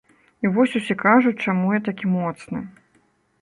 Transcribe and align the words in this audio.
І 0.45 0.49
вось 0.55 0.77
усе 0.79 0.95
кажуць, 1.03 1.35
чаму 1.45 1.75
я 1.77 1.81
такі 1.89 2.11
моцны. 2.17 2.65